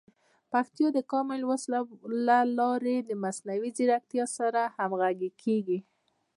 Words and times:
پښتو 0.51 0.85
د 0.95 0.99
کامن 1.11 1.41
وایس 1.49 1.63
له 2.27 2.39
لارې 2.59 2.97
د 3.09 3.11
مصنوعي 3.23 3.69
ځیرکتیا 3.77 4.25
سره 4.37 4.61
همغږي 4.77 5.29
کیږي. 5.41 5.79